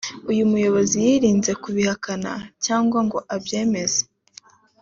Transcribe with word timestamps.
uyu 0.31 0.43
muyobozi 0.51 0.95
yirinze 1.05 1.51
kubihakana 1.63 2.33
cyangwa 2.65 2.99
ngo 3.05 3.17
abyemeze 3.35 4.01